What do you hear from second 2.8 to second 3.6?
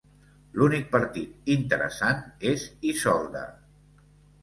Isolda.